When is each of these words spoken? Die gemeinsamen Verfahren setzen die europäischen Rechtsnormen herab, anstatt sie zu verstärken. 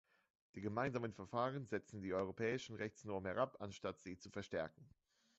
Die 0.55 0.61
gemeinsamen 0.61 1.13
Verfahren 1.13 1.67
setzen 1.67 2.01
die 2.01 2.11
europäischen 2.15 2.75
Rechtsnormen 2.75 3.31
herab, 3.31 3.57
anstatt 3.61 4.01
sie 4.01 4.17
zu 4.17 4.31
verstärken. 4.31 4.89